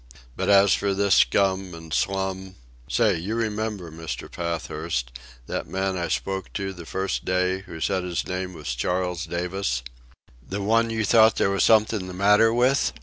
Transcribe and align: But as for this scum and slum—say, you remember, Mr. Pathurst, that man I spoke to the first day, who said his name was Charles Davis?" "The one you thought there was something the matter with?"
But 0.35 0.49
as 0.49 0.73
for 0.73 0.95
this 0.95 1.13
scum 1.13 1.75
and 1.75 1.93
slum—say, 1.93 3.19
you 3.19 3.35
remember, 3.35 3.91
Mr. 3.91 4.31
Pathurst, 4.31 5.11
that 5.45 5.67
man 5.67 5.95
I 5.95 6.07
spoke 6.07 6.51
to 6.53 6.73
the 6.73 6.87
first 6.87 7.23
day, 7.23 7.59
who 7.67 7.79
said 7.79 8.03
his 8.03 8.25
name 8.25 8.53
was 8.53 8.73
Charles 8.73 9.27
Davis?" 9.27 9.83
"The 10.41 10.59
one 10.63 10.89
you 10.89 11.05
thought 11.05 11.35
there 11.35 11.51
was 11.51 11.63
something 11.63 12.07
the 12.07 12.15
matter 12.15 12.51
with?" 12.51 12.93